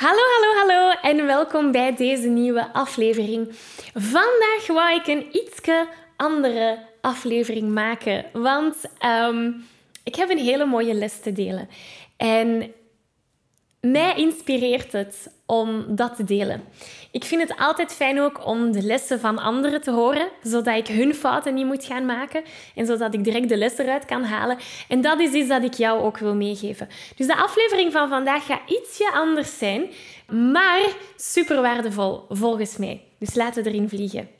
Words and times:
Hallo, 0.00 0.20
hallo, 0.34 0.58
hallo 0.58 0.90
en 1.02 1.26
welkom 1.26 1.72
bij 1.72 1.96
deze 1.96 2.28
nieuwe 2.28 2.72
aflevering. 2.72 3.48
Vandaag 3.94 4.66
wou 4.66 4.94
ik 4.94 5.06
een 5.06 5.26
ietske 5.36 5.88
andere 6.16 6.78
aflevering 7.00 7.72
maken, 7.72 8.24
want 8.32 8.76
ehm, 8.98 9.50
ik 10.04 10.14
heb 10.14 10.30
een 10.30 10.38
hele 10.38 10.64
mooie 10.64 10.94
les 10.94 11.20
te 11.20 11.32
delen. 11.32 11.68
En 12.16 12.72
mij 13.80 14.14
inspireert 14.16 14.92
het 14.92 15.30
om 15.50 15.84
dat 15.88 16.16
te 16.16 16.24
delen. 16.24 16.62
Ik 17.10 17.24
vind 17.24 17.42
het 17.42 17.58
altijd 17.58 17.92
fijn 17.92 18.20
ook 18.20 18.46
om 18.46 18.72
de 18.72 18.82
lessen 18.82 19.20
van 19.20 19.38
anderen 19.38 19.80
te 19.80 19.90
horen, 19.90 20.28
zodat 20.42 20.76
ik 20.76 20.86
hun 20.86 21.14
fouten 21.14 21.54
niet 21.54 21.66
moet 21.66 21.84
gaan 21.84 22.06
maken 22.06 22.42
en 22.74 22.86
zodat 22.86 23.14
ik 23.14 23.24
direct 23.24 23.48
de 23.48 23.56
les 23.56 23.78
eruit 23.78 24.04
kan 24.04 24.22
halen. 24.22 24.58
En 24.88 25.00
dat 25.00 25.20
is 25.20 25.32
iets 25.32 25.48
dat 25.48 25.62
ik 25.62 25.74
jou 25.74 26.02
ook 26.02 26.18
wil 26.18 26.34
meegeven. 26.34 26.88
Dus 27.16 27.26
de 27.26 27.36
aflevering 27.36 27.92
van 27.92 28.08
vandaag 28.08 28.46
gaat 28.46 28.60
ietsje 28.66 29.10
anders 29.12 29.58
zijn, 29.58 29.90
maar 30.52 30.82
super 31.16 31.62
waardevol 31.62 32.24
volgens 32.28 32.76
mij. 32.76 33.02
Dus 33.18 33.34
laten 33.34 33.62
we 33.62 33.70
erin 33.70 33.88
vliegen. 33.88 34.39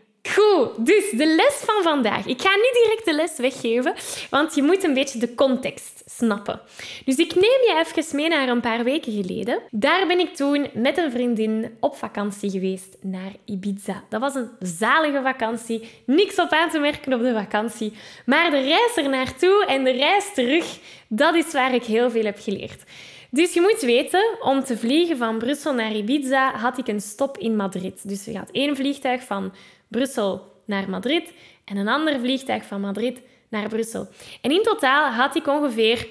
Goed, 0.29 0.85
dus 0.85 1.09
de 1.09 1.25
les 1.25 1.61
van 1.65 1.83
vandaag. 1.83 2.25
Ik 2.25 2.41
ga 2.41 2.49
niet 2.55 2.79
direct 2.83 3.05
de 3.05 3.13
les 3.13 3.37
weggeven, 3.37 3.93
want 4.29 4.55
je 4.55 4.63
moet 4.63 4.83
een 4.83 4.93
beetje 4.93 5.19
de 5.19 5.35
context 5.35 6.03
snappen. 6.05 6.61
Dus 7.05 7.15
ik 7.15 7.35
neem 7.35 7.43
je 7.43 7.83
even 7.85 8.15
mee 8.15 8.27
naar 8.27 8.47
een 8.47 8.61
paar 8.61 8.83
weken 8.83 9.13
geleden. 9.13 9.59
Daar 9.71 10.07
ben 10.07 10.19
ik 10.19 10.35
toen 10.35 10.67
met 10.73 10.97
een 10.97 11.11
vriendin 11.11 11.77
op 11.79 11.95
vakantie 11.95 12.49
geweest 12.49 12.97
naar 13.01 13.31
Ibiza. 13.45 14.03
Dat 14.09 14.21
was 14.21 14.35
een 14.35 14.49
zalige 14.59 15.21
vakantie. 15.23 15.89
Niks 16.05 16.39
op 16.39 16.49
aan 16.49 16.69
te 16.69 16.79
merken 16.79 17.13
op 17.13 17.21
de 17.21 17.33
vakantie. 17.33 17.93
Maar 18.25 18.51
de 18.51 18.61
reis 18.61 18.91
er 18.95 19.09
naartoe 19.09 19.65
en 19.67 19.83
de 19.83 19.91
reis 19.91 20.33
terug, 20.33 20.77
dat 21.07 21.35
is 21.35 21.51
waar 21.51 21.73
ik 21.73 21.83
heel 21.83 22.09
veel 22.11 22.25
heb 22.25 22.39
geleerd. 22.39 22.83
Dus 23.29 23.53
je 23.53 23.61
moet 23.61 23.81
weten, 23.81 24.37
om 24.41 24.63
te 24.63 24.77
vliegen 24.77 25.17
van 25.17 25.37
Brussel 25.37 25.73
naar 25.73 25.95
Ibiza 25.95 26.51
had 26.55 26.77
ik 26.77 26.87
een 26.87 27.01
stop 27.01 27.37
in 27.37 27.55
Madrid. 27.55 28.09
Dus 28.09 28.25
je 28.25 28.37
had 28.37 28.51
één 28.51 28.75
vliegtuig 28.75 29.23
van 29.23 29.53
Brussel 29.91 30.63
naar 30.65 30.89
Madrid 30.89 31.33
en 31.65 31.77
een 31.77 31.87
ander 31.87 32.19
vliegtuig 32.19 32.65
van 32.65 32.81
Madrid 32.81 33.21
naar 33.49 33.69
Brussel. 33.69 34.07
En 34.41 34.51
in 34.51 34.63
totaal 34.63 35.11
had 35.11 35.35
ik 35.35 35.47
ongeveer 35.47 36.07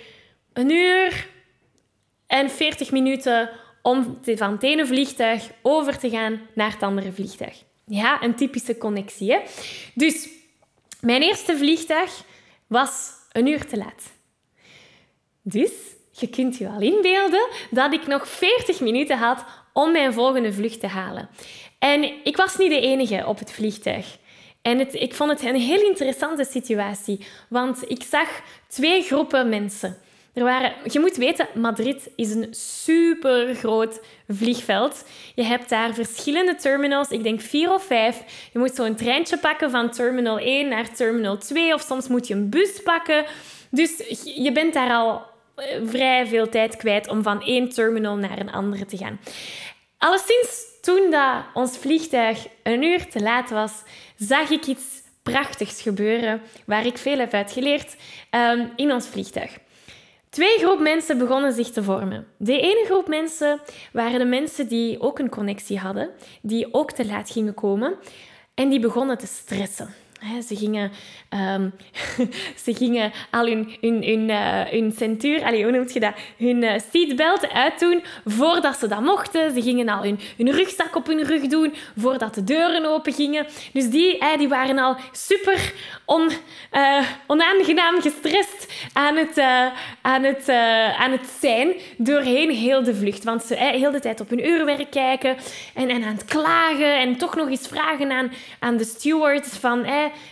een 0.52 0.70
uur 0.70 1.28
en 2.26 2.50
40 2.50 2.90
minuten 2.90 3.50
om 3.82 4.18
van 4.24 4.52
het 4.52 4.62
ene 4.62 4.86
vliegtuig 4.86 5.50
over 5.62 5.98
te 5.98 6.10
gaan 6.10 6.40
naar 6.54 6.72
het 6.72 6.82
andere 6.82 7.12
vliegtuig. 7.12 7.62
Ja, 7.86 8.22
een 8.22 8.34
typische 8.34 8.78
connectie. 8.78 9.32
Hè? 9.32 9.38
Dus 9.94 10.28
mijn 11.00 11.22
eerste 11.22 11.56
vliegtuig 11.56 12.24
was 12.66 13.10
een 13.32 13.46
uur 13.46 13.66
te 13.66 13.76
laat. 13.76 14.12
Dus 15.42 15.70
je 16.10 16.28
kunt 16.28 16.56
je 16.56 16.64
wel 16.64 16.80
inbeelden 16.80 17.48
dat 17.70 17.92
ik 17.92 18.06
nog 18.06 18.28
40 18.28 18.80
minuten 18.80 19.18
had 19.18 19.44
om 19.72 19.92
mijn 19.92 20.12
volgende 20.12 20.52
vlucht 20.52 20.80
te 20.80 20.86
halen. 20.86 21.28
En 21.78 22.10
ik 22.24 22.36
was 22.36 22.56
niet 22.56 22.70
de 22.70 22.80
enige 22.80 23.26
op 23.26 23.38
het 23.38 23.52
vliegtuig. 23.52 24.18
En 24.62 24.78
het, 24.78 24.94
ik 24.94 25.14
vond 25.14 25.30
het 25.30 25.44
een 25.44 25.60
heel 25.60 25.82
interessante 25.82 26.44
situatie, 26.44 27.26
want 27.48 27.90
ik 27.90 28.02
zag 28.02 28.28
twee 28.68 29.02
groepen 29.02 29.48
mensen. 29.48 29.96
Er 30.32 30.44
waren, 30.44 30.72
je 30.84 31.00
moet 31.00 31.16
weten, 31.16 31.48
Madrid 31.54 32.10
is 32.16 32.34
een 32.34 32.46
super 32.50 33.54
groot 33.54 34.00
vliegveld. 34.28 35.04
Je 35.34 35.42
hebt 35.42 35.68
daar 35.68 35.94
verschillende 35.94 36.54
terminals, 36.54 37.08
ik 37.08 37.22
denk 37.22 37.40
vier 37.40 37.72
of 37.72 37.84
vijf. 37.84 38.48
Je 38.52 38.58
moet 38.58 38.74
zo'n 38.74 38.94
treintje 38.94 39.38
pakken 39.38 39.70
van 39.70 39.90
terminal 39.90 40.38
1 40.38 40.68
naar 40.68 40.94
terminal 40.94 41.38
2, 41.38 41.74
of 41.74 41.80
soms 41.80 42.08
moet 42.08 42.26
je 42.26 42.34
een 42.34 42.50
bus 42.50 42.82
pakken. 42.82 43.24
Dus 43.70 44.20
je 44.34 44.52
bent 44.52 44.74
daar 44.74 44.90
al 44.90 45.29
vrij 45.84 46.26
veel 46.26 46.48
tijd 46.48 46.76
kwijt 46.76 47.08
om 47.08 47.22
van 47.22 47.42
één 47.42 47.68
terminal 47.68 48.16
naar 48.16 48.38
een 48.38 48.52
andere 48.52 48.86
te 48.86 48.96
gaan. 48.96 49.20
Alleszins 49.98 50.64
toen 50.80 51.10
dat 51.10 51.44
ons 51.54 51.78
vliegtuig 51.78 52.46
een 52.62 52.82
uur 52.82 53.08
te 53.08 53.20
laat 53.20 53.50
was, 53.50 53.72
zag 54.16 54.50
ik 54.50 54.66
iets 54.66 54.84
prachtigs 55.22 55.82
gebeuren 55.82 56.42
waar 56.66 56.86
ik 56.86 56.98
veel 56.98 57.18
heb 57.18 57.32
uitgeleerd 57.32 57.96
um, 58.30 58.72
in 58.76 58.92
ons 58.92 59.06
vliegtuig. 59.06 59.58
Twee 60.30 60.58
groep 60.58 60.80
mensen 60.80 61.18
begonnen 61.18 61.52
zich 61.52 61.70
te 61.70 61.82
vormen. 61.82 62.26
De 62.36 62.60
ene 62.60 62.84
groep 62.84 63.08
mensen 63.08 63.60
waren 63.92 64.18
de 64.18 64.24
mensen 64.24 64.68
die 64.68 65.00
ook 65.00 65.18
een 65.18 65.28
connectie 65.28 65.78
hadden, 65.78 66.10
die 66.42 66.74
ook 66.74 66.92
te 66.92 67.06
laat 67.06 67.30
gingen 67.30 67.54
komen 67.54 67.94
en 68.54 68.68
die 68.68 68.80
begonnen 68.80 69.18
te 69.18 69.26
stressen. 69.26 69.94
Ze 70.46 70.56
gingen, 70.56 70.90
um, 71.54 71.72
ze 72.64 72.74
gingen 72.74 73.12
al 73.30 73.46
hun, 73.46 73.76
hun, 73.80 74.04
hun, 74.04 74.30
hun 74.70 74.92
centuur, 74.96 75.44
allez, 75.44 75.62
hoe 75.62 75.70
noem 75.70 75.88
je 75.92 76.00
dat, 76.00 76.14
hun 76.36 76.62
uh, 76.62 76.72
seatbelt 76.92 77.52
uitdoen 77.52 78.02
voordat 78.24 78.78
ze 78.78 78.88
dat 78.88 79.00
mochten. 79.00 79.54
Ze 79.54 79.62
gingen 79.62 79.88
al 79.88 80.02
hun, 80.02 80.18
hun 80.36 80.50
rugzak 80.50 80.96
op 80.96 81.06
hun 81.06 81.22
rug 81.22 81.46
doen 81.46 81.74
voordat 81.96 82.34
de 82.34 82.44
deuren 82.44 82.86
open 82.86 83.12
gingen. 83.12 83.46
Dus 83.72 83.90
die, 83.90 84.22
die 84.38 84.48
waren 84.48 84.78
al 84.78 84.96
super 85.12 85.72
on, 86.04 86.30
onaangenaam 87.26 88.00
gestrest 88.00 88.72
aan 88.92 89.16
het, 89.16 89.38
aan, 90.00 90.22
het, 90.24 90.48
aan 90.98 91.10
het 91.10 91.26
zijn 91.40 91.72
doorheen 91.96 92.50
heel 92.50 92.82
de 92.82 92.94
vlucht. 92.94 93.24
Want 93.24 93.42
ze 93.42 93.54
heel 93.54 93.90
de 93.90 94.00
tijd 94.00 94.20
op 94.20 94.30
hun 94.30 94.46
uurwerk 94.48 94.90
kijken 94.90 95.36
en, 95.74 95.88
en 95.88 96.04
aan 96.04 96.14
het 96.14 96.24
klagen 96.24 97.00
en 97.00 97.16
toch 97.16 97.36
nog 97.36 97.48
eens 97.48 97.68
vragen 97.68 98.12
aan, 98.12 98.32
aan 98.58 98.76
de 98.76 98.84
stewards 98.84 99.48
van 99.48 99.84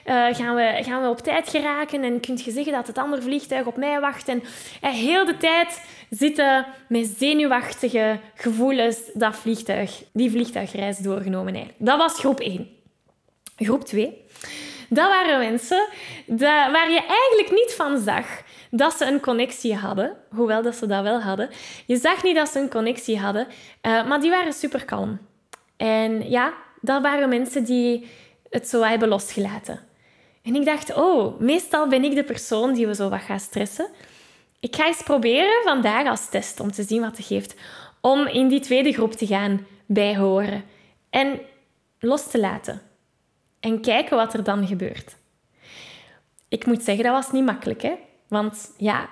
uh, 0.06 0.34
gaan, 0.34 0.54
we, 0.54 0.78
gaan 0.82 1.02
we 1.02 1.08
op 1.08 1.18
tijd 1.18 1.48
geraken? 1.48 2.02
En 2.02 2.20
kun 2.20 2.40
je 2.44 2.50
zeggen 2.50 2.72
dat 2.72 2.86
het 2.86 2.98
andere 2.98 3.22
vliegtuig 3.22 3.66
op 3.66 3.76
mij 3.76 4.00
wacht? 4.00 4.28
En 4.28 4.42
uh, 4.84 4.90
heel 4.90 5.24
de 5.24 5.36
tijd 5.36 5.80
zitten 6.10 6.66
met 6.88 7.14
zenuwachtige 7.18 8.20
gevoelens 8.34 8.98
dat 9.14 9.36
vliegtuig, 9.36 10.02
die 10.12 10.30
vliegtuigreis 10.30 10.98
doorgenomen 10.98 11.54
heeft. 11.54 11.72
Dat 11.78 11.98
was 11.98 12.18
groep 12.18 12.40
1. 12.40 12.68
Groep 13.56 13.84
2. 13.84 14.24
Dat 14.88 15.08
waren 15.08 15.38
mensen 15.38 15.88
waar 16.46 16.90
je 16.90 17.02
eigenlijk 17.06 17.50
niet 17.50 17.74
van 17.76 17.98
zag 17.98 18.26
dat 18.70 18.96
ze 18.96 19.04
een 19.04 19.20
connectie 19.20 19.74
hadden, 19.74 20.16
hoewel 20.30 20.62
dat 20.62 20.74
ze 20.74 20.86
dat 20.86 21.02
wel 21.02 21.20
hadden. 21.20 21.50
Je 21.86 21.96
zag 21.96 22.22
niet 22.22 22.36
dat 22.36 22.48
ze 22.48 22.58
een 22.58 22.70
connectie 22.70 23.18
hadden, 23.18 23.46
uh, 23.82 24.06
maar 24.06 24.20
die 24.20 24.30
waren 24.30 24.52
super 24.52 24.84
kalm. 24.84 25.18
En 25.76 26.30
ja, 26.30 26.52
dat 26.80 27.02
waren 27.02 27.28
mensen 27.28 27.64
die 27.64 28.06
het 28.50 28.68
zo 28.68 28.82
hebben 28.82 29.08
losgelaten. 29.08 29.80
En 30.42 30.54
ik 30.54 30.64
dacht, 30.64 30.94
oh, 30.94 31.40
meestal 31.40 31.88
ben 31.88 32.04
ik 32.04 32.14
de 32.14 32.24
persoon 32.24 32.74
die 32.74 32.86
we 32.86 32.94
zo 32.94 33.08
wat 33.08 33.20
gaat 33.20 33.40
stressen. 33.40 33.88
Ik 34.60 34.76
ga 34.76 34.86
eens 34.86 35.02
proberen 35.02 35.62
vandaag 35.64 36.06
als 36.06 36.28
test 36.28 36.60
om 36.60 36.72
te 36.72 36.82
zien 36.82 37.00
wat 37.00 37.16
het 37.16 37.26
geeft. 37.26 37.54
Om 38.00 38.26
in 38.26 38.48
die 38.48 38.60
tweede 38.60 38.92
groep 38.92 39.12
te 39.12 39.26
gaan 39.26 39.66
bijhoren. 39.86 40.64
En 41.10 41.40
los 41.98 42.30
te 42.30 42.40
laten. 42.40 42.82
En 43.60 43.80
kijken 43.80 44.16
wat 44.16 44.34
er 44.34 44.44
dan 44.44 44.66
gebeurt. 44.66 45.16
Ik 46.48 46.66
moet 46.66 46.82
zeggen, 46.82 47.04
dat 47.04 47.12
was 47.12 47.32
niet 47.32 47.44
makkelijk. 47.44 47.82
Hè? 47.82 47.92
Want 48.28 48.74
ja, 48.76 49.08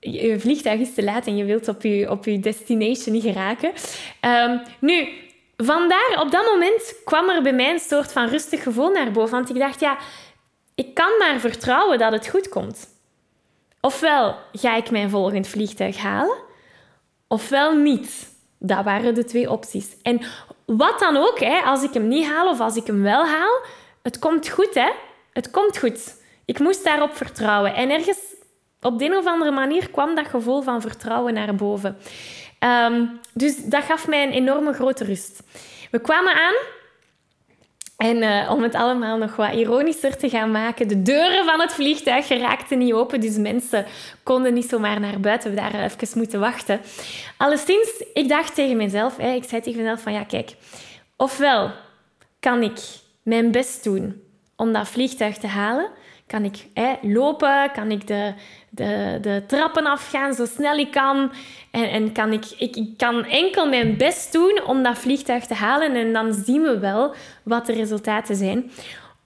je 0.00 0.40
vliegtuig 0.40 0.80
is 0.80 0.94
te 0.94 1.04
laat 1.04 1.26
en 1.26 1.36
je 1.36 1.44
wilt 1.44 1.68
op 1.68 1.82
je, 1.82 2.10
op 2.10 2.24
je 2.24 2.40
destination 2.40 3.14
niet 3.14 3.22
geraken. 3.22 3.72
Um, 4.20 4.62
nu, 4.80 5.08
vandaar, 5.56 6.20
op 6.20 6.30
dat 6.30 6.44
moment 6.44 6.94
kwam 7.04 7.30
er 7.30 7.42
bij 7.42 7.52
mij 7.52 7.70
een 7.70 7.78
soort 7.78 8.12
van 8.12 8.28
rustig 8.28 8.62
gevoel 8.62 8.90
naar 8.90 9.10
boven. 9.10 9.34
Want 9.36 9.50
ik 9.50 9.58
dacht, 9.58 9.80
ja, 9.80 9.98
ik 10.74 10.94
kan 10.94 11.10
maar 11.18 11.40
vertrouwen 11.40 11.98
dat 11.98 12.12
het 12.12 12.28
goed 12.28 12.48
komt. 12.48 12.88
Ofwel 13.80 14.36
ga 14.52 14.76
ik 14.76 14.90
mijn 14.90 15.10
volgend 15.10 15.48
vliegtuig 15.48 15.96
halen, 15.96 16.36
ofwel 17.28 17.76
niet. 17.76 18.34
Dat 18.58 18.84
waren 18.84 19.14
de 19.14 19.24
twee 19.24 19.50
opties. 19.50 19.96
En 20.02 20.20
wat 20.66 20.98
dan 20.98 21.16
ook, 21.16 21.40
hè, 21.40 21.60
als 21.60 21.82
ik 21.82 21.92
hem 21.92 22.08
niet 22.08 22.26
haal 22.26 22.48
of 22.48 22.60
als 22.60 22.76
ik 22.76 22.86
hem 22.86 23.02
wel 23.02 23.26
haal, 23.26 23.60
het 24.02 24.18
komt 24.18 24.48
goed, 24.48 24.74
hè? 24.74 24.90
Het 25.32 25.50
komt 25.50 25.78
goed. 25.78 26.16
Ik 26.44 26.58
moest 26.58 26.84
daarop 26.84 27.16
vertrouwen. 27.16 27.74
En 27.74 27.90
ergens 27.90 28.18
op 28.80 28.98
de 28.98 29.04
een 29.04 29.16
of 29.16 29.26
andere 29.26 29.50
manier 29.50 29.90
kwam 29.90 30.14
dat 30.14 30.26
gevoel 30.26 30.62
van 30.62 30.80
vertrouwen 30.80 31.34
naar 31.34 31.54
boven. 31.54 31.98
Ehm, 32.58 33.04
dus 33.32 33.64
dat 33.64 33.84
gaf 33.84 34.08
mij 34.08 34.22
een 34.22 34.32
enorme 34.32 34.72
grote 34.72 35.04
rust. 35.04 35.42
We 35.90 35.98
kwamen 35.98 36.34
aan 36.34 36.54
en 37.96 38.16
uh, 38.16 38.50
om 38.50 38.62
het 38.62 38.74
allemaal 38.74 39.18
nog 39.18 39.36
wat 39.36 39.54
ironischer 39.54 40.16
te 40.16 40.28
gaan 40.28 40.50
maken, 40.50 40.88
de 40.88 41.02
deuren 41.02 41.44
van 41.44 41.60
het 41.60 41.72
vliegtuig 41.72 42.28
raakten 42.28 42.78
niet 42.78 42.92
open, 42.92 43.20
dus 43.20 43.36
mensen 43.36 43.86
konden 44.22 44.54
niet 44.54 44.68
zomaar 44.68 45.00
naar 45.00 45.20
buiten. 45.20 45.50
We 45.50 45.56
daar 45.56 45.74
even 45.74 46.18
moeten 46.18 46.40
wachten. 46.40 46.80
Alleszins, 47.36 48.04
ik 48.12 48.28
dacht 48.28 48.54
tegen 48.54 48.76
mezelf, 48.76 49.16
hè, 49.16 49.30
ik 49.32 49.44
zei 49.44 49.62
tegen 49.62 49.80
mezelf 49.80 50.00
van 50.00 50.12
ja, 50.12 50.24
kijk, 50.24 50.54
ofwel 51.16 51.70
kan 52.40 52.62
ik 52.62 52.78
mijn 53.22 53.50
best 53.50 53.84
doen 53.84 54.22
om 54.56 54.72
dat 54.72 54.88
vliegtuig 54.88 55.38
te 55.38 55.46
halen, 55.46 55.90
kan 56.26 56.44
ik 56.44 56.66
hè, 56.74 56.94
lopen, 57.02 57.70
kan 57.72 57.90
ik 57.90 58.06
de, 58.06 58.34
de, 58.76 59.18
de 59.20 59.42
trappen 59.46 59.86
afgaan 59.86 60.34
zo 60.34 60.44
snel 60.44 60.76
ik 60.76 60.90
kan. 60.90 61.32
En, 61.70 61.90
en 61.90 62.12
kan 62.12 62.32
ik, 62.32 62.44
ik, 62.58 62.76
ik 62.76 62.96
kan 62.96 63.24
enkel 63.24 63.68
mijn 63.68 63.96
best 63.96 64.32
doen 64.32 64.60
om 64.66 64.82
dat 64.82 64.98
vliegtuig 64.98 65.46
te 65.46 65.54
halen. 65.54 65.94
En 65.94 66.12
dan 66.12 66.32
zien 66.32 66.62
we 66.62 66.78
wel 66.78 67.14
wat 67.42 67.66
de 67.66 67.72
resultaten 67.72 68.36
zijn. 68.36 68.70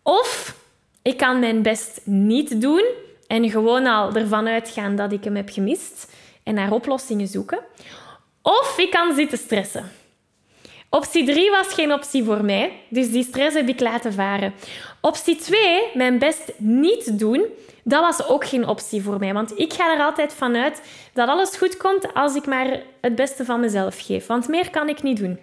Of 0.02 0.56
ik 1.02 1.16
kan 1.16 1.38
mijn 1.38 1.62
best 1.62 2.00
niet 2.04 2.60
doen 2.60 2.84
en 3.26 3.50
gewoon 3.50 3.86
al 3.86 4.14
ervan 4.14 4.48
uitgaan 4.48 4.96
dat 4.96 5.12
ik 5.12 5.24
hem 5.24 5.36
heb 5.36 5.48
gemist 5.48 6.12
en 6.42 6.54
naar 6.54 6.72
oplossingen 6.72 7.26
zoeken. 7.26 7.58
Of 8.42 8.74
ik 8.78 8.90
kan 8.90 9.14
zitten 9.14 9.38
stressen. 9.38 9.90
Optie 10.92 11.24
3 11.24 11.50
was 11.50 11.74
geen 11.74 11.92
optie 11.92 12.24
voor 12.24 12.44
mij, 12.44 12.72
dus 12.88 13.10
die 13.10 13.24
stress 13.24 13.56
heb 13.56 13.68
ik 13.68 13.80
laten 13.80 14.12
varen. 14.12 14.54
Optie 15.00 15.36
2, 15.36 15.82
mijn 15.94 16.18
best 16.18 16.52
niet 16.58 17.18
doen, 17.18 17.44
dat 17.84 18.00
was 18.00 18.28
ook 18.28 18.44
geen 18.44 18.66
optie 18.66 19.02
voor 19.02 19.18
mij. 19.18 19.32
Want 19.32 19.58
ik 19.58 19.72
ga 19.72 19.94
er 19.94 20.02
altijd 20.02 20.32
vanuit 20.32 20.82
dat 21.12 21.28
alles 21.28 21.56
goed 21.56 21.76
komt 21.76 22.14
als 22.14 22.34
ik 22.34 22.46
maar 22.46 22.80
het 23.00 23.14
beste 23.14 23.44
van 23.44 23.60
mezelf 23.60 24.00
geef. 24.06 24.26
Want 24.26 24.48
meer 24.48 24.70
kan 24.70 24.88
ik 24.88 25.02
niet 25.02 25.18
doen. 25.18 25.38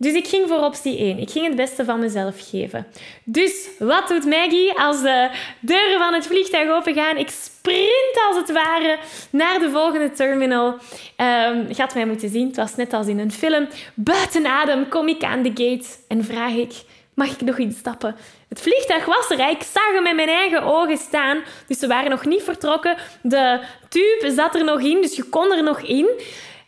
Dus 0.00 0.12
ik 0.12 0.26
ging 0.26 0.48
voor 0.48 0.60
optie 0.60 0.98
1. 0.98 1.18
Ik 1.18 1.30
ging 1.30 1.46
het 1.46 1.56
beste 1.56 1.84
van 1.84 2.00
mezelf 2.00 2.48
geven. 2.50 2.86
Dus 3.24 3.68
wat 3.78 4.08
doet 4.08 4.24
Maggie 4.24 4.78
als 4.78 5.02
de 5.02 5.30
deuren 5.60 5.98
van 5.98 6.14
het 6.14 6.26
vliegtuig 6.26 6.70
opengaan? 6.70 7.16
Ik 7.16 7.28
sprint 7.30 8.20
als 8.28 8.36
het 8.36 8.52
ware 8.52 8.98
naar 9.30 9.58
de 9.58 9.70
volgende 9.70 10.10
terminal. 10.10 10.66
Um, 10.66 11.66
je 11.68 11.74
had 11.76 11.94
mij 11.94 12.06
moeten 12.06 12.28
zien, 12.28 12.46
het 12.46 12.56
was 12.56 12.76
net 12.76 12.92
als 12.92 13.06
in 13.06 13.18
een 13.18 13.32
film. 13.32 13.68
Buiten 13.94 14.46
adem 14.46 14.88
kom 14.88 15.08
ik 15.08 15.24
aan 15.24 15.42
de 15.42 15.52
gate 15.54 15.88
en 16.08 16.24
vraag 16.24 16.52
ik: 16.52 16.72
mag 17.14 17.30
ik 17.30 17.40
nog 17.40 17.58
instappen? 17.58 18.16
Het 18.48 18.60
vliegtuig 18.60 19.04
was 19.04 19.30
er. 19.30 19.50
Ik 19.50 19.62
zag 19.62 19.92
hem 19.92 20.02
met 20.02 20.14
mijn 20.14 20.28
eigen 20.28 20.62
ogen 20.62 20.96
staan. 20.96 21.42
Dus 21.66 21.78
ze 21.78 21.86
waren 21.86 22.10
nog 22.10 22.24
niet 22.24 22.42
vertrokken. 22.42 22.96
De 23.22 23.60
tube 23.88 24.32
zat 24.34 24.54
er 24.54 24.64
nog 24.64 24.80
in, 24.80 25.02
dus 25.02 25.16
je 25.16 25.22
kon 25.22 25.52
er 25.52 25.62
nog 25.62 25.80
in. 25.80 26.08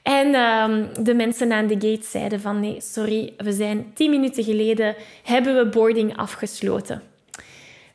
En 0.03 0.35
ehm, 0.35 1.05
de 1.05 1.15
mensen 1.15 1.53
aan 1.53 1.67
de 1.67 1.75
gate 1.75 2.07
zeiden 2.07 2.41
van 2.41 2.61
nee, 2.61 2.81
sorry, 2.81 3.35
we 3.37 3.53
zijn 3.53 3.91
tien 3.95 4.11
minuten 4.11 4.45
geleden, 4.45 4.95
hebben 5.23 5.57
we 5.57 5.67
boarding 5.67 6.17
afgesloten. 6.17 7.03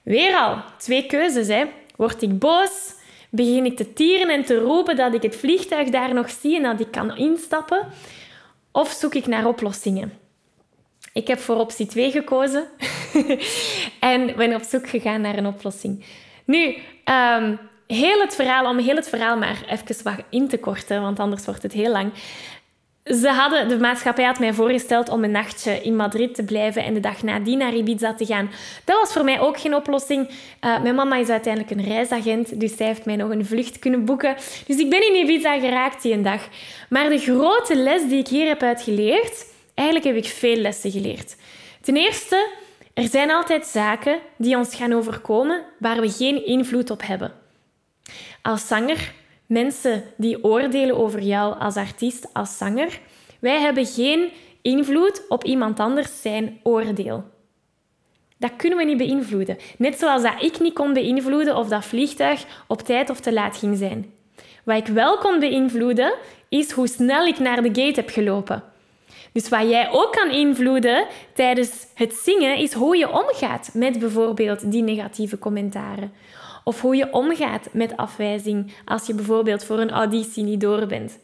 Weer 0.04 0.36
al, 0.36 0.58
twee 0.78 1.06
keuzes. 1.06 1.48
Hè. 1.48 1.64
Word 1.96 2.22
ik 2.22 2.40
boos? 2.40 2.94
Begin 3.30 3.66
ik 3.66 3.78
te 3.78 3.94
tieren 3.94 4.30
en 4.30 4.46
te 4.46 4.58
roepen 4.58 4.96
dat 4.96 5.14
ik 5.14 5.22
het 5.22 5.36
vliegtuig 5.36 5.90
daar 5.90 6.14
nog 6.14 6.30
zie 6.30 6.56
en 6.56 6.64
dat 6.64 6.80
ik 6.80 6.92
kan 6.92 7.18
instappen? 7.18 7.88
Of 8.72 8.92
zoek 8.92 9.16
ik 9.16 9.28
naar 9.28 9.48
oplossingen? 9.48 10.25
Ik 11.16 11.28
heb 11.28 11.40
voor 11.40 11.56
optie 11.56 11.86
2 11.86 12.12
gekozen 12.12 12.68
en 14.00 14.36
ben 14.36 14.56
op 14.56 14.64
zoek 14.64 14.90
gegaan 14.90 15.22
naar 15.22 15.38
een 15.38 15.46
oplossing. 15.46 16.06
Nu, 16.46 16.76
um, 17.38 17.60
heel 17.88 18.20
het 18.20 18.36
verhaal, 18.36 18.70
om 18.70 18.78
heel 18.78 18.96
het 18.96 19.10
verhaal 19.10 19.38
maar 19.38 19.64
even 19.70 20.04
wat 20.04 20.26
in 20.30 20.48
te 20.48 20.58
korten, 20.58 21.02
want 21.02 21.20
anders 21.20 21.46
wordt 21.46 21.64
het 21.64 21.74
heel 21.74 21.92
lang. 21.92 22.12
Ze 23.04 23.30
hadden, 23.30 23.68
de 23.68 23.78
maatschappij 23.78 24.26
had 24.26 24.40
mij 24.40 24.54
voorgesteld 24.54 25.10
om 25.10 25.24
een 25.24 25.32
nachtje 25.32 25.82
in 25.82 25.96
Madrid 25.96 26.36
te 26.36 26.44
blijven 26.44 26.84
en 26.84 26.94
de 26.94 27.00
dag 27.00 27.24
nadien 27.24 27.58
naar 27.58 27.74
Ibiza 27.74 28.14
te 28.14 28.26
gaan. 28.26 28.50
Dat 28.86 29.00
was 29.00 29.14
voor 29.14 29.24
mij 29.24 29.40
ook 29.40 29.60
geen 29.60 29.76
oplossing. 29.76 30.30
Uh, 30.30 30.82
mijn 30.82 30.96
mama 30.96 31.16
is 31.16 31.30
uiteindelijk 31.30 31.74
een 31.74 31.86
reisagent, 31.86 32.60
dus 32.60 32.78
zij 32.78 32.88
heeft 32.88 33.06
mij 33.06 33.16
nog 33.16 33.30
een 33.30 33.46
vlucht 33.46 33.80
kunnen 33.80 34.06
boeken. 34.06 34.36
Dus 34.68 34.78
ik 34.78 34.90
ben 34.90 35.08
in 35.08 35.16
Ibiza 35.16 35.60
geraakt 35.60 36.02
die 36.02 36.14
een 36.14 36.24
dag. 36.24 36.42
Maar 36.90 37.10
de 37.10 37.20
grote 37.20 37.76
les 37.76 38.08
die 38.08 38.20
ik 38.20 38.28
hier 38.28 38.48
heb 38.48 38.62
uitgeleerd, 38.62 39.54
eigenlijk 39.76 40.08
heb 40.08 40.26
ik 40.26 40.32
veel 40.32 40.56
lessen 40.56 40.92
geleerd. 40.92 41.36
Ten 41.82 41.96
eerste, 41.96 42.50
er 42.94 43.08
zijn 43.08 43.32
altijd 43.32 43.66
zaken 43.66 44.20
die 44.38 44.58
ons 44.58 44.76
gaan 44.76 44.94
overkomen 44.94 45.64
waar 45.80 46.02
we 46.02 46.10
geen 46.10 46.46
invloed 46.46 46.90
op 46.90 47.02
hebben. 47.06 47.34
Als 48.42 48.68
zanger, 48.68 49.14
mensen 49.46 50.04
die 50.18 50.44
oordelen 50.44 50.98
over 50.98 51.22
jou 51.22 51.60
als 51.60 51.76
artiest, 51.76 52.34
als 52.34 52.58
zanger, 52.58 53.00
wij 53.40 53.60
hebben 53.60 53.86
geen 53.86 54.30
invloed 54.62 55.22
op 55.30 55.44
iemand 55.44 55.80
anders 55.80 56.22
zijn 56.22 56.60
oordeel. 56.64 57.24
Dat 58.38 58.56
kunnen 58.56 58.78
we 58.78 58.84
niet 58.84 58.98
beïnvloeden. 58.98 59.58
Net 59.78 60.00
zoals 60.00 60.22
dat 60.22 60.44
ik 60.44 60.60
niet 60.60 60.74
kon 60.74 60.94
beïnvloeden 60.94 61.56
of 61.56 61.68
dat 61.68 61.86
vliegtuig 61.86 62.46
op 62.68 62.82
tijd 62.82 63.10
of 63.10 63.20
te 63.20 63.34
laat 63.34 63.58
ging 63.58 63.78
zijn. 63.78 64.14
Wat 64.64 64.78
ik 64.78 64.88
wel 64.88 65.18
kon 65.18 65.40
beïnvloeden, 65.40 66.14
is 66.50 66.72
hoe 66.72 66.88
snel 66.88 67.26
ik 67.26 67.40
naar 67.40 67.62
de 67.62 67.82
gate 67.82 68.00
heb 68.00 68.10
gelopen. 68.10 68.64
Dus 69.36 69.50
wat 69.50 69.70
jij 69.70 69.92
ook 69.92 70.12
kan 70.12 70.30
invloeden 70.30 71.08
tijdens 71.34 71.72
het 71.94 72.14
zingen, 72.14 72.58
is 72.58 72.74
hoe 72.74 72.98
je 72.98 73.12
omgaat 73.12 73.70
met 73.74 74.00
bijvoorbeeld 74.00 74.72
die 74.72 74.84
negatieve 74.84 75.40
commentaren. 75.40 76.14
Of 76.64 76.82
hoe 76.82 76.96
je 76.96 77.14
omgaat 77.14 77.68
met 77.72 77.98
afwijzing 77.98 78.74
als 78.86 79.08
je 79.08 79.14
bijvoorbeeld 79.14 79.64
voor 79.64 79.80
een 79.80 79.92
auditie 79.92 80.44
niet 80.44 80.62
door 80.62 80.86
bent. 80.86 81.20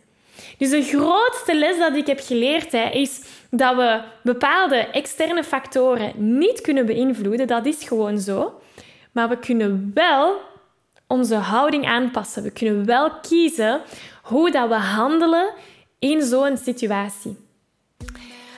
Dus 0.57 0.69
de 0.69 0.81
grootste 0.81 1.55
les 1.55 1.77
dat 1.77 1.95
ik 1.95 2.07
heb 2.07 2.19
geleerd 2.19 2.71
hè, 2.71 2.89
is 2.89 3.21
dat 3.49 3.75
we 3.75 4.01
bepaalde 4.23 4.75
externe 4.75 5.43
factoren 5.43 6.13
niet 6.15 6.61
kunnen 6.61 6.85
beïnvloeden. 6.85 7.47
Dat 7.47 7.65
is 7.65 7.83
gewoon 7.83 8.19
zo. 8.19 8.61
Maar 9.11 9.29
we 9.29 9.37
kunnen 9.37 9.91
wel 9.93 10.35
onze 11.07 11.35
houding 11.35 11.85
aanpassen. 11.85 12.43
We 12.43 12.51
kunnen 12.51 12.85
wel 12.85 13.11
kiezen 13.21 13.81
hoe 14.21 14.51
dat 14.51 14.67
we 14.67 14.75
handelen 14.75 15.53
in 15.99 16.21
zo'n 16.21 16.57
situatie. 16.57 17.49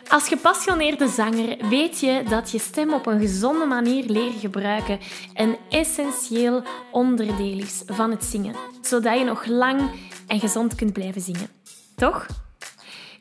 Als 0.07 0.27
gepassioneerde 0.27 1.07
zanger 1.07 1.69
weet 1.69 2.00
je 2.00 2.24
dat 2.29 2.51
je 2.51 2.60
stem 2.60 2.93
op 2.93 3.05
een 3.05 3.19
gezonde 3.19 3.65
manier 3.65 4.05
leren 4.05 4.39
gebruiken 4.39 5.00
een 5.33 5.57
essentieel 5.69 6.63
onderdeel 6.91 7.60
is 7.60 7.83
van 7.86 8.12
het 8.12 8.24
zingen, 8.24 8.55
zodat 8.81 9.17
je 9.17 9.24
nog 9.24 9.45
lang 9.45 9.81
en 10.27 10.39
gezond 10.39 10.75
kunt 10.75 10.93
blijven 10.93 11.22
zingen. 11.22 11.48
Toch? 11.95 12.27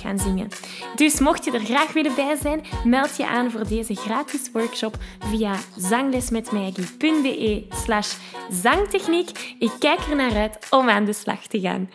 gaan 0.00 0.18
zingen. 0.18 0.48
Dus 0.96 1.20
mocht 1.20 1.44
je 1.44 1.50
er 1.50 1.64
graag 1.64 1.92
willen 1.92 2.14
bij 2.14 2.36
zijn, 2.42 2.64
meld 2.84 3.16
je 3.16 3.26
aan 3.26 3.50
voor 3.50 3.66
deze 3.68 3.94
gratis 3.94 4.50
workshop 4.52 4.96
via 5.18 5.54
zanglesmetmaggie.be 5.76 7.66
slash 7.70 8.14
zangtechniek. 8.50 9.54
Ik 9.58 9.72
kijk 9.78 10.00
er 10.00 10.16
naar 10.16 10.36
uit 10.36 10.66
om 10.70 10.88
aan 10.88 11.04
de 11.04 11.12
slag 11.12 11.46
te 11.46 11.60
gaan. 11.60 11.90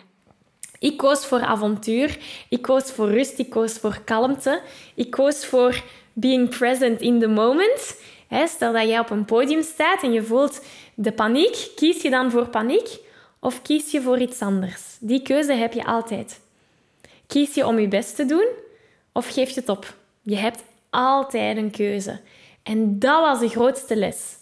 Ik 0.78 0.96
koos 0.96 1.26
voor 1.26 1.40
avontuur, 1.40 2.18
ik 2.48 2.62
koos 2.62 2.92
voor 2.92 3.10
rust, 3.10 3.38
ik 3.38 3.50
koos 3.50 3.72
voor 3.72 4.00
kalmte, 4.04 4.62
ik 4.94 5.10
koos 5.10 5.46
voor 5.46 5.82
being 6.12 6.48
present 6.48 7.00
in 7.00 7.20
the 7.20 7.28
moment. 7.28 7.96
Stel 8.44 8.72
dat 8.72 8.88
jij 8.88 8.98
op 8.98 9.10
een 9.10 9.24
podium 9.24 9.62
staat 9.62 10.02
en 10.02 10.12
je 10.12 10.22
voelt 10.22 10.64
de 10.94 11.12
paniek, 11.12 11.68
kies 11.76 12.02
je 12.02 12.10
dan 12.10 12.30
voor 12.30 12.48
paniek 12.48 12.98
of 13.40 13.62
kies 13.62 13.90
je 13.90 14.02
voor 14.02 14.18
iets 14.18 14.40
anders? 14.40 14.82
Die 15.00 15.22
keuze 15.22 15.52
heb 15.52 15.72
je 15.72 15.84
altijd. 15.84 16.40
Kies 17.26 17.54
je 17.54 17.66
om 17.66 17.78
je 17.78 17.88
best 17.88 18.16
te 18.16 18.24
doen 18.24 18.48
of 19.12 19.28
geef 19.28 19.48
je 19.50 19.60
het 19.60 19.68
op? 19.68 19.94
Je 20.22 20.36
hebt 20.36 20.64
altijd 20.90 21.56
een 21.56 21.70
keuze. 21.70 22.20
En 22.62 22.98
dat 22.98 23.20
was 23.20 23.40
de 23.40 23.48
grootste 23.48 23.96
les. 23.96 24.36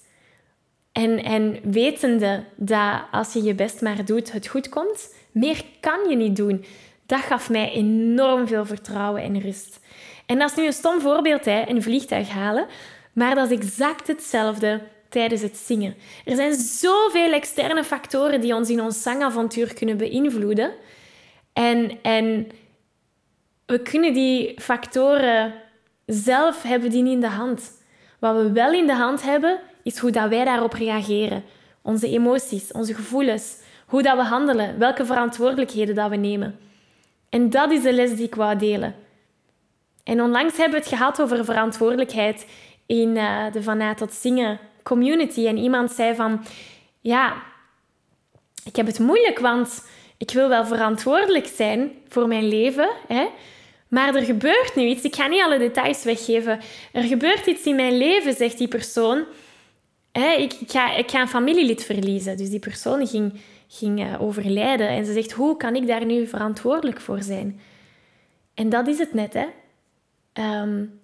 En, 0.92 1.22
en 1.22 1.58
wetende 1.62 2.44
dat 2.56 3.02
als 3.10 3.32
je 3.32 3.42
je 3.42 3.54
best 3.54 3.80
maar 3.80 4.04
doet, 4.04 4.32
het 4.32 4.46
goed 4.46 4.68
komt, 4.68 5.14
meer 5.32 5.64
kan 5.80 6.08
je 6.08 6.16
niet 6.16 6.36
doen. 6.36 6.64
Dat 7.06 7.20
gaf 7.20 7.50
mij 7.50 7.72
enorm 7.72 8.46
veel 8.46 8.66
vertrouwen 8.66 9.22
en 9.22 9.40
rust. 9.40 9.80
En 10.26 10.38
dat 10.38 10.50
is 10.50 10.56
nu 10.56 10.66
een 10.66 10.72
stom 10.72 11.00
voorbeeld, 11.00 11.44
hè, 11.44 11.68
een 11.68 11.82
vliegtuig 11.82 12.28
halen. 12.28 12.66
Maar 13.12 13.34
dat 13.34 13.50
is 13.50 13.58
exact 13.58 14.06
hetzelfde 14.06 14.80
tijdens 15.08 15.42
het 15.42 15.56
zingen. 15.56 15.94
Er 16.24 16.36
zijn 16.36 16.54
zoveel 16.54 17.32
externe 17.32 17.84
factoren 17.84 18.40
die 18.40 18.54
ons 18.54 18.70
in 18.70 18.80
ons 18.80 19.02
zangavontuur 19.02 19.74
kunnen 19.74 19.96
beïnvloeden. 19.96 20.72
En, 21.52 21.98
en 22.02 22.48
we 23.66 23.82
kunnen 23.82 24.12
die 24.12 24.60
factoren 24.60 25.54
zelf 26.06 26.62
hebben 26.62 26.90
die 26.90 27.02
niet 27.02 27.12
in 27.12 27.20
de 27.20 27.26
hand. 27.26 27.82
Wat 28.18 28.36
we 28.36 28.52
wel 28.52 28.72
in 28.72 28.86
de 28.86 28.94
hand 28.94 29.22
hebben, 29.22 29.60
is 29.82 29.98
hoe 29.98 30.10
dat 30.10 30.28
wij 30.28 30.44
daarop 30.44 30.72
reageren. 30.72 31.44
Onze 31.82 32.08
emoties, 32.08 32.72
onze 32.72 32.94
gevoelens, 32.94 33.56
hoe 33.86 34.02
dat 34.02 34.16
we 34.16 34.22
handelen, 34.22 34.78
welke 34.78 35.06
verantwoordelijkheden 35.06 35.94
dat 35.94 36.10
we 36.10 36.16
nemen. 36.16 36.58
En 37.28 37.50
dat 37.50 37.70
is 37.70 37.82
de 37.82 37.92
les 37.92 38.16
die 38.16 38.26
ik 38.26 38.34
wou 38.34 38.56
delen. 38.56 38.94
En 40.04 40.22
onlangs 40.22 40.56
hebben 40.56 40.78
we 40.78 40.86
het 40.86 40.98
gehad 40.98 41.20
over 41.20 41.44
verantwoordelijkheid 41.44 42.46
in 42.86 43.16
uh, 43.16 43.52
de 43.52 43.62
Vanuit 43.62 43.96
tot 43.96 44.12
Zingen 44.12 44.58
community. 44.82 45.46
En 45.46 45.56
iemand 45.56 45.90
zei 45.90 46.14
van, 46.14 46.44
ja, 47.00 47.42
ik 48.64 48.76
heb 48.76 48.86
het 48.86 48.98
moeilijk, 48.98 49.38
want 49.38 49.88
ik 50.16 50.30
wil 50.30 50.48
wel 50.48 50.66
verantwoordelijk 50.66 51.46
zijn 51.46 51.92
voor 52.08 52.28
mijn 52.28 52.48
leven, 52.48 52.90
hè? 53.08 53.26
Maar 53.94 54.14
er 54.14 54.24
gebeurt 54.24 54.74
nu 54.74 54.82
iets. 54.82 55.02
Ik 55.02 55.14
ga 55.14 55.26
niet 55.26 55.42
alle 55.42 55.58
details 55.58 56.04
weggeven. 56.04 56.60
Er 56.92 57.02
gebeurt 57.02 57.46
iets 57.46 57.64
in 57.64 57.76
mijn 57.76 57.96
leven, 57.96 58.34
zegt 58.34 58.58
die 58.58 58.68
persoon. 58.68 59.24
Ik, 60.12 60.52
ik, 60.52 60.70
ga, 60.70 60.96
ik 60.96 61.10
ga 61.10 61.20
een 61.20 61.28
familielid 61.28 61.84
verliezen. 61.84 62.36
Dus 62.36 62.50
die 62.50 62.58
persoon 62.58 63.06
ging 63.06 63.32
ging 63.68 64.00
uh, 64.00 64.22
overlijden. 64.22 64.88
En 64.88 65.04
ze 65.04 65.12
zegt, 65.12 65.32
hoe 65.32 65.56
kan 65.56 65.76
ik 65.76 65.86
daar 65.86 66.04
nu 66.04 66.26
verantwoordelijk 66.26 67.00
voor 67.00 67.22
zijn? 67.22 67.60
En 68.54 68.68
dat 68.68 68.86
is 68.86 68.98
het 68.98 69.14
net, 69.14 69.34
hè. 69.34 69.46
Um, 70.62 71.00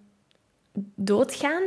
doodgaan. 0.94 1.62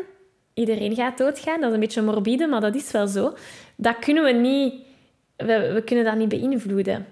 Iedereen 0.54 0.96
gaat 0.96 1.18
doodgaan. 1.18 1.60
Dat 1.60 1.70
is 1.70 1.74
een 1.74 1.80
beetje 1.80 2.02
morbide, 2.02 2.48
maar 2.48 2.62
dat 2.62 2.76
is 2.76 2.92
wel 2.92 3.08
zo. 3.08 3.34
Dat 3.76 4.00
kunnen 4.00 4.24
we 4.24 4.32
niet... 4.32 4.74
We, 5.36 5.72
we 5.74 5.82
kunnen 5.84 6.06
dat 6.06 6.16
niet 6.16 6.30
beïnvloeden. 6.30 7.08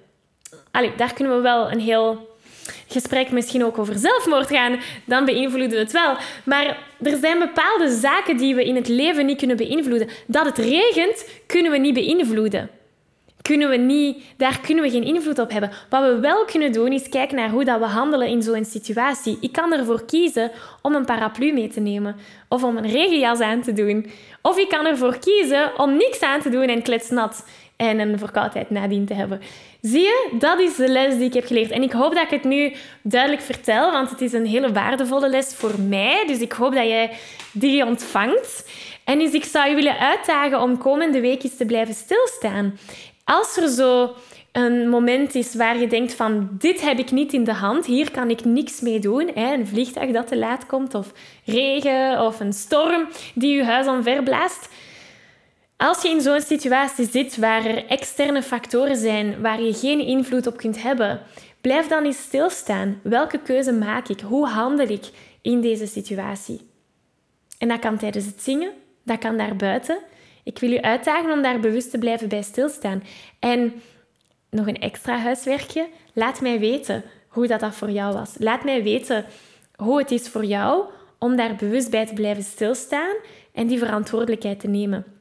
Allee, 0.72 0.96
daar 0.96 1.14
kunnen 1.14 1.36
we 1.36 1.42
wel 1.42 1.72
een 1.72 1.80
heel 1.80 2.31
gesprek 2.88 3.32
misschien 3.32 3.66
ook 3.66 3.78
over 3.78 3.98
zelfmoord 3.98 4.48
gaan, 4.48 4.80
dan 5.06 5.26
beïnvloeden 5.26 5.78
we 5.78 5.84
het 5.84 5.92
wel. 5.92 6.16
Maar 6.44 6.78
er 7.02 7.18
zijn 7.18 7.40
bepaalde 7.40 7.90
zaken 7.90 8.38
die 8.38 8.56
we 8.56 8.66
in 8.66 8.76
het 8.76 8.88
leven 8.88 9.26
niet 9.26 9.38
kunnen 9.38 9.58
beïnvloeden. 9.58 10.10
Dat 10.28 10.46
het 10.46 10.58
regent, 10.58 11.26
kunnen 11.48 11.72
we 11.72 11.78
niet 11.78 11.94
beïnvloeden 11.94 12.70
kunnen 13.42 13.70
we 13.70 13.78
niet, 13.78 14.24
daar 14.38 14.60
kunnen 14.60 14.84
we 14.84 14.90
geen 14.90 15.04
invloed 15.04 15.40
op 15.40 15.52
hebben. 15.52 15.72
Wat 15.90 16.04
we 16.04 16.20
wel 16.20 16.46
kunnen 16.46 16.72
doen, 16.72 16.92
is 16.92 17.10
kijken 17.10 17.36
naar 17.36 17.50
hoe 17.50 17.66
dat 17.66 17.80
we 17.80 17.86
handelen 17.86 18.28
in 18.28 18.42
zo'n 18.42 18.66
situatie. 18.66 19.38
Ik 19.42 19.52
kan 19.52 19.74
ervoor 19.74 20.06
kiezen 20.06 20.52
om 20.82 20.96
een 20.96 21.06
paraplu 21.06 21.54
mee 21.54 21.68
te 21.68 21.80
nemen. 21.80 22.16
Of 22.48 22.64
om 22.64 22.78
een 22.78 22.92
regenjas 22.92 23.40
aan 23.40 23.62
te 23.62 23.74
doen. 23.74 24.12
Of 24.42 24.58
ik 24.58 24.70
kan 24.70 24.86
ervoor 24.86 25.18
kiezen 25.18 25.80
om 25.80 25.98
niks 25.98 26.22
aan 26.22 26.42
te 26.42 26.50
doen 26.50 26.68
en 26.68 26.82
kletsnat 26.82 27.46
en 27.90 28.00
een 28.00 28.20
verkoudheid 28.20 28.70
nadien 28.70 29.06
te 29.06 29.14
hebben. 29.14 29.42
Zie 29.82 30.02
je, 30.02 30.30
dat 30.40 30.60
is 30.60 30.76
de 30.76 30.88
les 30.88 31.16
die 31.16 31.26
ik 31.26 31.34
heb 31.34 31.46
geleerd. 31.46 31.72
En 31.72 31.84
ik 31.84 31.92
hoop 31.92 32.14
dat 32.14 32.24
ik 32.24 32.30
het 32.30 32.44
nu 32.44 32.74
duidelijk 33.02 33.42
vertel, 33.42 33.92
want 33.92 34.10
het 34.10 34.22
is 34.22 34.34
een 34.34 34.46
hele 34.46 34.72
waardevolle 34.72 35.30
les 35.30 35.54
voor 35.56 35.80
mij. 35.80 36.24
Dus 36.28 36.40
ik 36.40 36.52
hoop 36.52 36.74
dat 36.74 36.86
jij 36.86 37.12
die 37.52 37.86
ontvangt. 37.86 38.70
En 39.04 39.20
dus 39.20 39.32
ik 39.32 39.44
zou 39.44 39.70
je 39.70 39.76
willen 39.76 40.00
uitdagen 40.00 40.62
om 40.62 40.78
komende 40.78 41.20
weekjes 41.20 41.58
te 41.58 41.66
blijven 41.66 41.94
stilstaan 41.94 42.74
als 43.24 43.58
er 43.58 43.70
zo 43.70 44.16
een 44.52 44.90
moment 44.90 45.36
is 45.36 45.56
waar 45.56 45.80
je 45.80 45.88
denkt 45.88 46.14
van 46.14 46.50
dit 46.52 46.82
heb 46.82 47.00
ik 47.00 47.12
niet 47.12 47.34
in 47.34 47.44
de 47.44 47.54
hand, 47.54 47.86
hier 47.86 48.12
kan 48.12 48.30
ik 48.30 48.46
niks 48.46 48.80
mee 48.80 49.00
doen, 49.00 49.32
hè, 49.34 49.54
een 49.54 49.68
vliegtuig 49.68 50.12
dat 50.12 50.28
te 50.28 50.38
laat 50.38 50.66
komt 50.66 50.96
of 50.96 51.12
regen 51.46 52.26
of 52.26 52.40
een 52.40 52.54
storm 52.54 53.08
die 53.34 53.56
je 53.56 53.64
huis 53.64 53.88
omverblaast. 53.88 54.70
Als 55.82 56.02
je 56.02 56.10
in 56.10 56.22
zo'n 56.22 56.42
situatie 56.42 57.10
zit 57.10 57.38
waar 57.38 57.66
er 57.66 57.86
externe 57.86 58.42
factoren 58.42 58.96
zijn 58.96 59.42
waar 59.42 59.62
je 59.62 59.74
geen 59.74 60.00
invloed 60.00 60.48
op 60.48 60.58
kunt 60.58 60.82
hebben, 60.82 61.20
blijf 61.62 61.88
dan 61.88 62.06
eens 62.06 62.22
stilstaan. 62.22 63.00
Welke 63.04 63.40
keuze 63.40 63.74
maak 63.74 64.08
ik? 64.08 64.20
Hoe 64.20 64.48
handel 64.48 64.88
ik 64.88 65.10
in 65.42 65.62
deze 65.62 65.88
situatie? 65.88 66.70
En 67.58 67.68
dat 67.68 67.80
kan 67.80 67.98
tijdens 67.98 68.26
het 68.26 68.42
zingen, 68.42 68.72
dat 69.04 69.20
kan 69.20 69.38
daarbuiten. 69.38 70.00
Ik 70.44 70.60
wil 70.60 70.72
u 70.72 70.80
uitdagen 70.82 71.32
om 71.32 71.42
daar 71.42 71.60
bewust 71.60 71.92
te 71.92 71.98
blijven 71.98 72.30
bij 72.30 72.42
stilstaan. 72.42 73.04
En 73.40 73.74
nog 74.50 74.68
een 74.68 74.80
extra 74.80 75.18
huiswerkje. 75.18 75.88
Laat 76.14 76.42
mij 76.42 76.60
weten 76.60 77.04
hoe 77.28 77.48
dat, 77.48 77.60
dat 77.60 77.76
voor 77.76 77.92
jou 77.92 78.14
was. 78.14 78.36
Laat 78.38 78.64
mij 78.64 78.84
weten 78.84 79.26
hoe 79.76 80.00
het 80.00 80.12
is 80.12 80.30
voor 80.30 80.46
jou 80.46 80.86
om 81.20 81.36
daar 81.36 81.56
bewust 81.56 81.90
bij 81.90 82.06
te 82.06 82.14
blijven 82.14 82.44
stilstaan 82.44 83.16
en 83.54 83.68
die 83.68 83.78
verantwoordelijkheid 83.78 84.60
te 84.60 84.68
nemen. 84.68 85.21